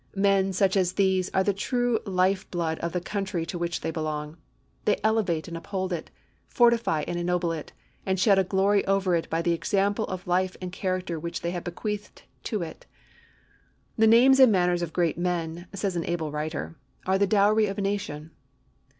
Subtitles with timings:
[0.15, 3.91] Men such as these are the true life blood of the country to which they
[3.91, 4.37] belong.
[4.85, 6.09] They elevate and uphold it,
[6.47, 7.71] fortify and ennoble it,
[8.03, 11.51] and shed a glory over it by the example of life and character which they
[11.51, 12.87] have bequeathed to it.
[13.95, 17.77] "The names and manners of great men," says an able writer, "are the dowry of
[17.77, 18.31] a nation."